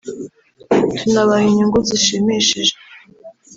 tunabaha 0.97 1.43
inyungu 1.49 1.77
zishimishije 1.87 2.73